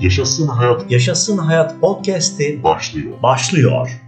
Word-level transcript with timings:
Yaşasın 0.00 0.48
Hayat 0.48 0.90
Yaşasın 0.90 1.38
Hayat 1.38 1.80
Podcast'i 1.80 2.62
başlıyor. 2.62 3.22
başlıyor. 3.22 4.00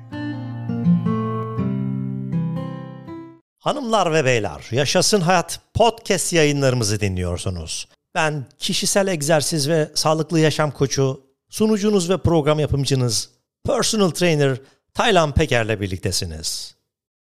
Hanımlar 3.59 4.13
ve 4.13 4.25
beyler, 4.25 4.69
Yaşasın 4.71 5.21
Hayat 5.21 5.61
podcast 5.75 6.33
yayınlarımızı 6.33 7.01
dinliyorsunuz. 7.01 7.89
Ben 8.15 8.47
kişisel 8.59 9.07
egzersiz 9.07 9.69
ve 9.69 9.91
sağlıklı 9.95 10.41
yaşam 10.41 10.71
koçu, 10.71 11.21
sunucunuz 11.51 12.11
ve 12.11 12.19
program 12.19 12.61
yapımcınız, 12.61 13.31
personal 13.67 14.11
trainer 14.11 14.61
Taylan 14.95 15.33
Peker'le 15.33 15.81
birliktesiniz. 15.81 16.75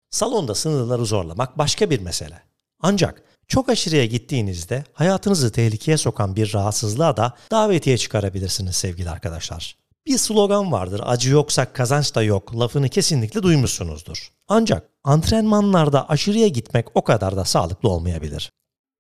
Salonda 0.10 0.56
sınırları 0.56 1.06
zorlamak 1.06 1.58
başka 1.58 1.90
bir 1.90 2.00
mesele. 2.00 2.42
Ancak 2.82 3.22
çok 3.48 3.70
aşırıya 3.70 4.06
gittiğinizde 4.06 4.84
hayatınızı 4.94 5.52
tehlikeye 5.52 5.98
sokan 5.98 6.36
bir 6.36 6.54
rahatsızlığa 6.54 7.18
da 7.18 7.34
davetiye 7.52 7.98
çıkarabilirsiniz 7.98 8.76
sevgili 8.76 9.10
arkadaşlar. 9.10 9.78
Bir 10.08 10.18
slogan 10.18 10.72
vardır 10.72 11.02
acı 11.06 11.30
yoksa 11.32 11.74
kazanç 11.74 12.16
da 12.16 12.24
yok 12.24 12.60
lafını 12.60 12.90
kesinlikle 12.90 13.44
duymuşsunuzdur. 13.44 14.32
Ancak 14.48 14.90
antrenmanlarda 15.04 16.10
aşırıya 16.10 16.48
gitmek 16.48 16.88
o 16.96 17.04
kadar 17.04 17.38
da 17.38 17.46
sağlıklı 17.46 17.90
olmayabilir. 17.90 18.52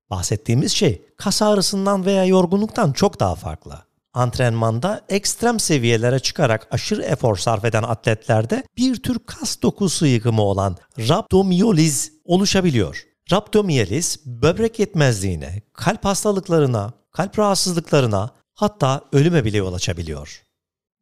Bahsettiğimiz 0.09 0.71
şey 0.71 1.01
kas 1.17 1.41
ağrısından 1.41 2.05
veya 2.05 2.25
yorgunluktan 2.25 2.93
çok 2.93 3.19
daha 3.19 3.35
farklı. 3.35 3.87
Antrenmanda 4.13 5.01
ekstrem 5.09 5.59
seviyelere 5.59 6.19
çıkarak 6.19 6.67
aşırı 6.71 7.03
efor 7.03 7.37
sarf 7.37 7.65
eden 7.65 7.83
atletlerde 7.83 8.63
bir 8.77 8.95
tür 8.95 9.19
kas 9.19 9.61
dokusu 9.61 10.05
yıkımı 10.05 10.41
olan 10.41 10.77
rhabdomyoliz 10.99 12.11
oluşabiliyor. 12.25 13.06
Rhabdomyoliz 13.31 14.19
böbrek 14.25 14.79
yetmezliğine, 14.79 15.61
kalp 15.73 16.05
hastalıklarına, 16.05 16.93
kalp 17.11 17.39
rahatsızlıklarına 17.39 18.29
hatta 18.53 19.01
ölüme 19.11 19.45
bile 19.45 19.57
yol 19.57 19.73
açabiliyor. 19.73 20.43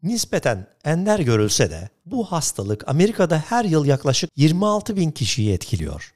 Nispeten 0.04 0.68
ender 0.84 1.20
görülse 1.20 1.72
de 1.72 1.90
bu 2.06 2.26
hastalık 2.26 2.90
Amerika'da 2.90 3.38
her 3.38 3.66
yıl 3.66 3.86
yaklaşık 3.86 4.30
26 4.36 4.96
bin 4.96 5.12
kişiyi 5.12 5.54
etkiliyor. 5.54 6.14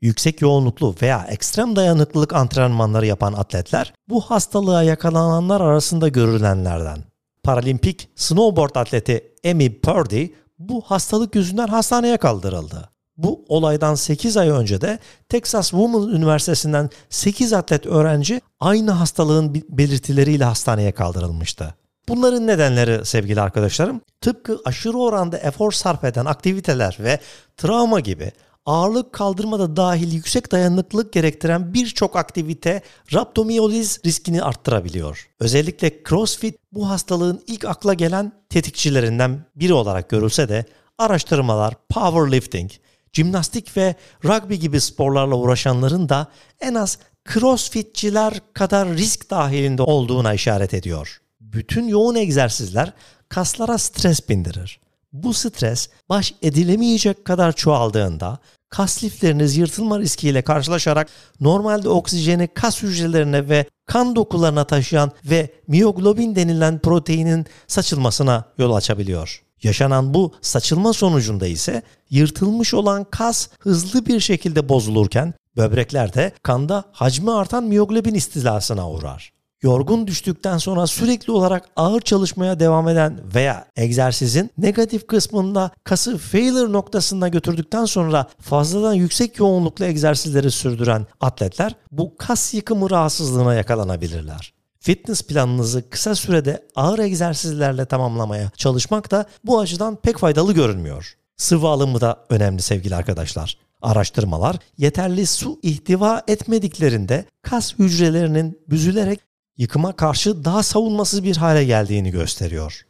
Yüksek 0.00 0.42
yoğunluklu 0.42 0.94
veya 1.02 1.26
ekstrem 1.28 1.76
dayanıklılık 1.76 2.32
antrenmanları 2.32 3.06
yapan 3.06 3.32
atletler 3.32 3.92
bu 4.08 4.20
hastalığa 4.20 4.82
yakalananlar 4.82 5.60
arasında 5.60 6.08
görülenlerden. 6.08 7.04
Paralimpik 7.42 8.08
snowboard 8.16 8.74
atleti 8.74 9.34
Amy 9.50 9.80
Purdy 9.80 10.26
bu 10.58 10.80
hastalık 10.80 11.34
yüzünden 11.34 11.68
hastaneye 11.68 12.16
kaldırıldı. 12.16 12.92
Bu 13.22 13.44
olaydan 13.48 13.94
8 13.94 14.36
ay 14.36 14.48
önce 14.48 14.80
de 14.80 14.98
Texas 15.28 15.70
Women 15.70 16.16
Üniversitesi'nden 16.16 16.90
8 17.10 17.52
atlet 17.52 17.86
öğrenci 17.86 18.40
aynı 18.60 18.90
hastalığın 18.90 19.54
belirtileriyle 19.68 20.44
hastaneye 20.44 20.92
kaldırılmıştı. 20.92 21.74
Bunların 22.08 22.46
nedenleri 22.46 23.06
sevgili 23.06 23.40
arkadaşlarım 23.40 24.00
tıpkı 24.20 24.60
aşırı 24.64 24.98
oranda 24.98 25.38
efor 25.38 25.72
sarf 25.72 26.04
eden 26.04 26.24
aktiviteler 26.24 26.96
ve 27.00 27.18
travma 27.56 28.00
gibi 28.00 28.32
ağırlık 28.66 29.12
kaldırmada 29.12 29.76
dahil 29.76 30.12
yüksek 30.12 30.52
dayanıklılık 30.52 31.12
gerektiren 31.12 31.74
birçok 31.74 32.16
aktivite 32.16 32.82
rhabdomyoliz 33.14 34.00
riskini 34.06 34.42
arttırabiliyor. 34.42 35.28
Özellikle 35.40 36.02
CrossFit 36.08 36.56
bu 36.72 36.88
hastalığın 36.88 37.42
ilk 37.46 37.64
akla 37.64 37.94
gelen 37.94 38.32
tetikçilerinden 38.48 39.44
biri 39.56 39.72
olarak 39.72 40.08
görülse 40.08 40.48
de 40.48 40.64
araştırmalar 40.98 41.74
powerlifting, 41.88 42.70
jimnastik 43.12 43.76
ve 43.76 43.94
rugby 44.24 44.54
gibi 44.54 44.80
sporlarla 44.80 45.34
uğraşanların 45.36 46.08
da 46.08 46.26
en 46.60 46.74
az 46.74 46.98
crossfitçiler 47.32 48.40
kadar 48.54 48.88
risk 48.88 49.30
dahilinde 49.30 49.82
olduğuna 49.82 50.34
işaret 50.34 50.74
ediyor. 50.74 51.20
Bütün 51.40 51.88
yoğun 51.88 52.14
egzersizler 52.14 52.92
kaslara 53.28 53.78
stres 53.78 54.28
bindirir. 54.28 54.80
Bu 55.12 55.34
stres 55.34 55.88
baş 56.08 56.34
edilemeyecek 56.42 57.24
kadar 57.24 57.52
çoğaldığında 57.52 58.38
kas 58.68 59.04
lifleriniz 59.04 59.56
yırtılma 59.56 59.98
riskiyle 59.98 60.42
karşılaşarak 60.42 61.08
normalde 61.40 61.88
oksijeni 61.88 62.48
kas 62.48 62.82
hücrelerine 62.82 63.48
ve 63.48 63.66
kan 63.86 64.16
dokularına 64.16 64.64
taşıyan 64.64 65.12
ve 65.24 65.50
miyoglobin 65.68 66.36
denilen 66.36 66.78
proteinin 66.78 67.46
saçılmasına 67.66 68.44
yol 68.58 68.74
açabiliyor. 68.74 69.42
Yaşanan 69.62 70.14
bu 70.14 70.32
saçılma 70.40 70.92
sonucunda 70.92 71.46
ise 71.46 71.82
yırtılmış 72.10 72.74
olan 72.74 73.06
kas 73.10 73.48
hızlı 73.58 74.06
bir 74.06 74.20
şekilde 74.20 74.68
bozulurken 74.68 75.34
böbreklerde 75.56 76.32
kanda 76.42 76.84
hacmi 76.92 77.32
artan 77.32 77.64
miyoglobin 77.64 78.14
istilasına 78.14 78.90
uğrar. 78.90 79.32
Yorgun 79.62 80.06
düştükten 80.06 80.58
sonra 80.58 80.86
sürekli 80.86 81.32
olarak 81.32 81.68
ağır 81.76 82.00
çalışmaya 82.00 82.60
devam 82.60 82.88
eden 82.88 83.20
veya 83.34 83.66
egzersizin 83.76 84.50
negatif 84.58 85.06
kısmında 85.06 85.70
kası 85.84 86.18
failure 86.18 86.72
noktasına 86.72 87.28
götürdükten 87.28 87.84
sonra 87.84 88.26
fazladan 88.40 88.94
yüksek 88.94 89.38
yoğunluklu 89.38 89.84
egzersizleri 89.84 90.50
sürdüren 90.50 91.06
atletler 91.20 91.74
bu 91.90 92.16
kas 92.16 92.54
yıkımı 92.54 92.90
rahatsızlığına 92.90 93.54
yakalanabilirler. 93.54 94.61
Fitness 94.82 95.22
planınızı 95.22 95.90
kısa 95.90 96.14
sürede 96.14 96.68
ağır 96.76 96.98
egzersizlerle 96.98 97.84
tamamlamaya 97.84 98.50
çalışmak 98.56 99.10
da 99.10 99.26
bu 99.44 99.60
açıdan 99.60 99.96
pek 99.96 100.18
faydalı 100.18 100.52
görünmüyor. 100.52 101.16
Sıvı 101.36 101.68
alımı 101.68 102.00
da 102.00 102.26
önemli 102.30 102.62
sevgili 102.62 102.96
arkadaşlar. 102.96 103.58
Araştırmalar 103.82 104.56
yeterli 104.78 105.26
su 105.26 105.58
ihtiva 105.62 106.22
etmediklerinde 106.28 107.24
kas 107.42 107.78
hücrelerinin 107.78 108.60
büzülerek 108.68 109.20
yıkıma 109.56 109.92
karşı 109.92 110.44
daha 110.44 110.62
savunmasız 110.62 111.24
bir 111.24 111.36
hale 111.36 111.64
geldiğini 111.64 112.10
gösteriyor. 112.10 112.86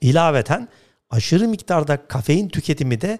İlaveten 0.00 0.68
aşırı 1.10 1.48
miktarda 1.48 2.06
kafein 2.06 2.48
tüketimi 2.48 3.00
de 3.00 3.18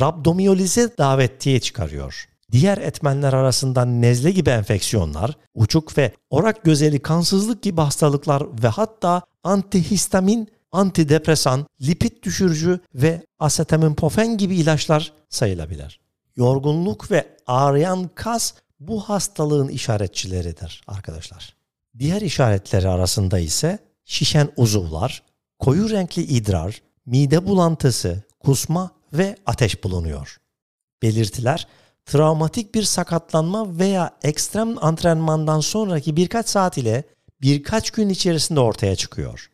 rhabdomyolize 0.00 0.90
davetiye 0.98 1.60
çıkarıyor. 1.60 2.29
Diğer 2.52 2.78
etmenler 2.78 3.32
arasında 3.32 3.84
nezle 3.84 4.30
gibi 4.30 4.50
enfeksiyonlar, 4.50 5.36
uçuk 5.54 5.98
ve 5.98 6.12
orak 6.30 6.64
gözeli 6.64 6.98
kansızlık 6.98 7.62
gibi 7.62 7.80
hastalıklar 7.80 8.62
ve 8.62 8.68
hatta 8.68 9.22
antihistamin, 9.44 10.48
antidepresan, 10.72 11.66
lipid 11.82 12.22
düşürücü 12.22 12.80
ve 12.94 13.22
acetaminophen 13.38 14.38
gibi 14.38 14.56
ilaçlar 14.56 15.12
sayılabilir. 15.28 16.00
Yorgunluk 16.36 17.10
ve 17.10 17.36
ağrıyan 17.46 18.10
kas 18.14 18.54
bu 18.80 19.00
hastalığın 19.00 19.68
işaretçileridir 19.68 20.82
arkadaşlar. 20.86 21.56
Diğer 21.98 22.20
işaretleri 22.20 22.88
arasında 22.88 23.38
ise 23.38 23.78
şişen 24.04 24.48
uzuvlar, 24.56 25.22
koyu 25.58 25.90
renkli 25.90 26.22
idrar, 26.22 26.82
mide 27.06 27.46
bulantısı, 27.46 28.22
kusma 28.40 28.90
ve 29.12 29.36
ateş 29.46 29.84
bulunuyor. 29.84 30.40
Belirtiler 31.02 31.66
travmatik 32.10 32.74
bir 32.74 32.82
sakatlanma 32.82 33.78
veya 33.78 34.10
ekstrem 34.22 34.84
antrenmandan 34.84 35.60
sonraki 35.60 36.16
birkaç 36.16 36.48
saat 36.48 36.78
ile 36.78 37.04
birkaç 37.42 37.90
gün 37.90 38.08
içerisinde 38.08 38.60
ortaya 38.60 38.96
çıkıyor. 38.96 39.50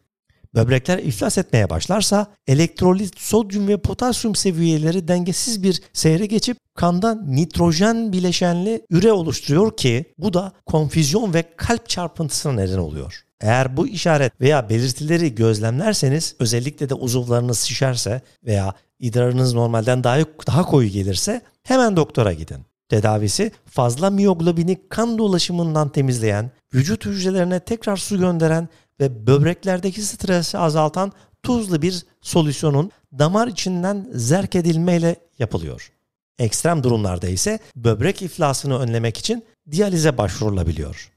Böbrekler 0.57 0.99
iflas 0.99 1.39
etmeye 1.39 1.71
başlarsa 1.71 2.27
elektrolit, 2.47 3.21
sodyum 3.21 3.69
ve 3.69 3.77
potasyum 3.77 4.35
seviyeleri 4.35 5.09
dengesiz 5.09 5.63
bir 5.63 5.83
seyre 5.93 6.27
geçip 6.27 6.57
kanda 6.75 7.15
nitrojen 7.15 8.13
bileşenli 8.13 8.87
üre 8.91 9.13
oluşturuyor 9.13 9.77
ki 9.77 10.05
bu 10.19 10.35
da 10.35 10.53
konfüzyon 10.67 11.35
ve 11.35 11.45
kalp 11.57 11.89
çarpıntısına 11.89 12.53
neden 12.53 12.79
oluyor. 12.79 13.23
Eğer 13.41 13.77
bu 13.77 13.89
işaret 13.89 14.41
veya 14.41 14.69
belirtileri 14.69 15.35
gözlemlerseniz 15.35 16.35
özellikle 16.39 16.89
de 16.89 16.95
uzuvlarınız 16.95 17.61
şişerse 17.61 18.21
veya 18.45 18.75
idrarınız 18.99 19.55
normalden 19.55 20.05
daha, 20.05 20.19
daha 20.47 20.63
koyu 20.63 20.89
gelirse 20.89 21.41
hemen 21.63 21.97
doktora 21.97 22.33
gidin. 22.33 22.59
Tedavisi 22.89 23.53
fazla 23.65 24.11
miyoglobini 24.11 24.89
kan 24.89 25.19
dolaşımından 25.19 25.89
temizleyen, 25.89 26.51
vücut 26.75 27.07
hücrelerine 27.07 27.61
tekrar 27.61 27.97
su 27.97 28.19
gönderen 28.19 28.69
ve 29.01 29.27
böbreklerdeki 29.27 30.03
stresi 30.03 30.59
azaltan 30.59 31.13
tuzlu 31.43 31.83
bir 31.83 32.07
solüsyonun 32.21 32.91
damar 33.19 33.49
içinden 33.49 34.09
zerk 34.15 34.55
edilmeyle 34.55 35.17
yapılıyor. 35.39 35.93
Ekstrem 36.39 36.83
durumlarda 36.83 37.29
ise 37.29 37.59
böbrek 37.77 38.23
iflasını 38.23 38.79
önlemek 38.79 39.19
için 39.19 39.45
diyalize 39.71 40.19
başvurulabiliyor. 40.19 41.11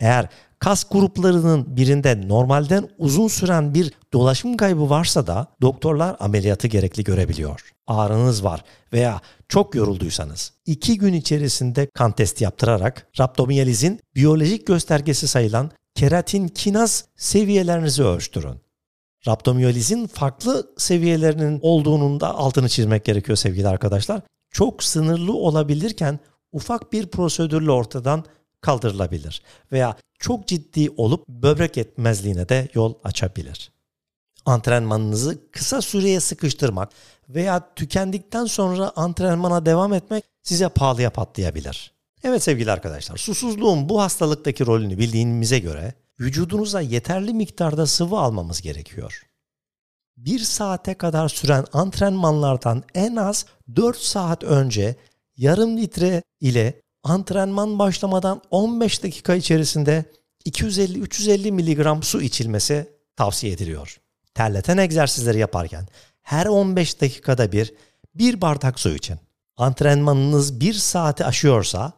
Eğer 0.00 0.28
kas 0.58 0.84
gruplarının 0.90 1.76
birinde 1.76 2.28
normalden 2.28 2.88
uzun 2.98 3.28
süren 3.28 3.74
bir 3.74 3.92
dolaşım 4.12 4.56
kaybı 4.56 4.90
varsa 4.90 5.26
da 5.26 5.46
doktorlar 5.60 6.16
ameliyatı 6.20 6.68
gerekli 6.68 7.04
görebiliyor. 7.04 7.60
Ağrınız 7.86 8.44
var 8.44 8.64
veya 8.92 9.20
çok 9.48 9.74
yorulduysanız 9.74 10.52
2 10.66 10.98
gün 10.98 11.12
içerisinde 11.12 11.86
kan 11.94 12.12
testi 12.12 12.44
yaptırarak 12.44 13.06
rhabdomyolizin 13.20 14.00
biyolojik 14.14 14.66
göstergesi 14.66 15.28
sayılan 15.28 15.70
keratin 15.96 16.48
kinaz 16.48 17.04
seviyelerinizi 17.16 18.04
ölçtürün. 18.04 18.60
Rhabdomyolizin 19.26 20.06
farklı 20.06 20.70
seviyelerinin 20.78 21.58
olduğunun 21.62 22.20
da 22.20 22.34
altını 22.34 22.68
çizmek 22.68 23.04
gerekiyor 23.04 23.36
sevgili 23.36 23.68
arkadaşlar. 23.68 24.20
Çok 24.50 24.82
sınırlı 24.82 25.32
olabilirken 25.32 26.18
ufak 26.52 26.92
bir 26.92 27.06
prosedürle 27.06 27.70
ortadan 27.70 28.24
kaldırılabilir 28.60 29.42
veya 29.72 29.96
çok 30.18 30.46
ciddi 30.46 30.90
olup 30.90 31.28
böbrek 31.28 31.76
yetmezliğine 31.76 32.48
de 32.48 32.68
yol 32.74 32.94
açabilir. 33.04 33.72
Antrenmanınızı 34.46 35.38
kısa 35.50 35.82
süreye 35.82 36.20
sıkıştırmak 36.20 36.88
veya 37.28 37.74
tükendikten 37.74 38.44
sonra 38.44 38.92
antrenmana 38.96 39.66
devam 39.66 39.92
etmek 39.92 40.24
size 40.42 40.68
pahalıya 40.68 41.10
patlayabilir. 41.10 41.95
Evet 42.24 42.42
sevgili 42.42 42.72
arkadaşlar, 42.72 43.16
susuzluğun 43.16 43.88
bu 43.88 44.02
hastalıktaki 44.02 44.66
rolünü 44.66 44.98
bildiğimize 44.98 45.58
göre 45.58 45.94
vücudunuza 46.20 46.80
yeterli 46.80 47.34
miktarda 47.34 47.86
sıvı 47.86 48.18
almamız 48.18 48.60
gerekiyor. 48.60 49.22
Bir 50.16 50.38
saate 50.38 50.94
kadar 50.94 51.28
süren 51.28 51.64
antrenmanlardan 51.72 52.82
en 52.94 53.16
az 53.16 53.46
4 53.76 53.96
saat 53.96 54.44
önce 54.44 54.96
yarım 55.36 55.76
litre 55.76 56.22
ile 56.40 56.80
antrenman 57.02 57.78
başlamadan 57.78 58.42
15 58.50 59.02
dakika 59.02 59.34
içerisinde 59.34 60.04
250-350 60.46 61.50
mg 61.52 62.04
su 62.04 62.22
içilmesi 62.22 62.88
tavsiye 63.16 63.52
ediliyor. 63.52 64.00
Terleten 64.34 64.76
egzersizleri 64.76 65.38
yaparken 65.38 65.86
her 66.22 66.46
15 66.46 67.00
dakikada 67.00 67.52
bir 67.52 67.74
bir 68.14 68.40
bardak 68.40 68.80
su 68.80 68.94
için. 68.94 69.18
Antrenmanınız 69.56 70.60
1 70.60 70.74
saati 70.74 71.24
aşıyorsa 71.24 71.92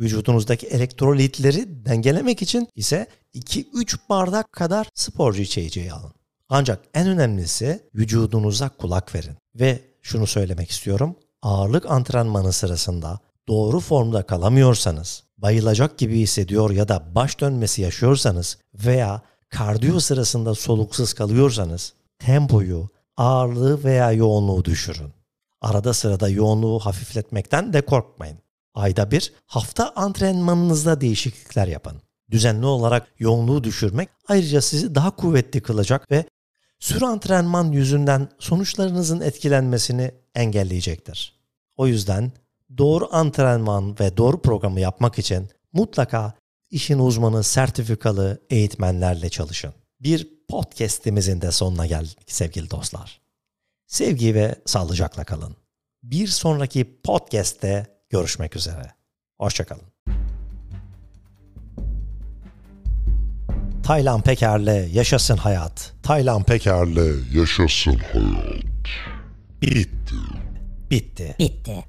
vücudunuzdaki 0.00 0.66
elektrolitleri 0.66 1.84
dengelemek 1.86 2.42
için 2.42 2.68
ise 2.74 3.06
2-3 3.34 3.98
bardak 4.08 4.52
kadar 4.52 4.88
sporcu 4.94 5.42
içeceği 5.42 5.92
alın. 5.92 6.12
Ancak 6.48 6.80
en 6.94 7.08
önemlisi 7.08 7.82
vücudunuza 7.94 8.68
kulak 8.68 9.14
verin. 9.14 9.36
Ve 9.54 9.80
şunu 10.02 10.26
söylemek 10.26 10.70
istiyorum. 10.70 11.16
Ağırlık 11.42 11.90
antrenmanı 11.90 12.52
sırasında 12.52 13.18
doğru 13.48 13.80
formda 13.80 14.22
kalamıyorsanız, 14.22 15.22
bayılacak 15.38 15.98
gibi 15.98 16.20
hissediyor 16.20 16.70
ya 16.70 16.88
da 16.88 17.14
baş 17.14 17.40
dönmesi 17.40 17.82
yaşıyorsanız 17.82 18.58
veya 18.74 19.22
kardiyo 19.48 20.00
sırasında 20.00 20.54
soluksuz 20.54 21.14
kalıyorsanız 21.14 21.92
tempoyu, 22.18 22.88
ağırlığı 23.16 23.84
veya 23.84 24.12
yoğunluğu 24.12 24.64
düşürün. 24.64 25.12
Arada 25.60 25.94
sırada 25.94 26.28
yoğunluğu 26.28 26.78
hafifletmekten 26.78 27.72
de 27.72 27.80
korkmayın. 27.80 28.38
Ayda 28.74 29.10
bir 29.10 29.32
hafta 29.46 29.92
antrenmanınızda 29.96 31.00
değişiklikler 31.00 31.68
yapın. 31.68 32.02
Düzenli 32.30 32.66
olarak 32.66 33.06
yoğunluğu 33.18 33.64
düşürmek 33.64 34.08
ayrıca 34.28 34.60
sizi 34.60 34.94
daha 34.94 35.16
kuvvetli 35.16 35.62
kılacak 35.62 36.10
ve 36.10 36.24
sürü 36.78 37.04
antrenman 37.04 37.72
yüzünden 37.72 38.28
sonuçlarınızın 38.38 39.20
etkilenmesini 39.20 40.14
engelleyecektir. 40.34 41.40
O 41.76 41.86
yüzden 41.86 42.32
doğru 42.78 43.08
antrenman 43.12 43.98
ve 44.00 44.16
doğru 44.16 44.42
programı 44.42 44.80
yapmak 44.80 45.18
için 45.18 45.48
mutlaka 45.72 46.34
işin 46.70 46.98
uzmanı 46.98 47.42
sertifikalı 47.42 48.42
eğitmenlerle 48.50 49.28
çalışın. 49.28 49.74
Bir 50.00 50.28
podcast'imizin 50.48 51.40
de 51.40 51.52
sonuna 51.52 51.86
geldik 51.86 52.18
sevgili 52.26 52.70
dostlar. 52.70 53.20
Sevgi 53.86 54.34
ve 54.34 54.54
sağlıcakla 54.66 55.24
kalın. 55.24 55.56
Bir 56.02 56.26
sonraki 56.26 57.00
podcast'te 57.02 57.93
görüşmek 58.14 58.56
üzere. 58.56 58.92
Hoşçakalın. 59.38 59.82
Taylan 63.82 64.20
Peker'le 64.22 64.88
Yaşasın 64.92 65.36
Hayat. 65.36 65.92
Taylan 66.02 66.42
Peker'le 66.42 67.34
yaşasın 67.34 68.00
hayat. 68.12 68.88
bitti. 69.62 70.14
Bitti. 70.90 71.36
Bitti. 71.38 71.84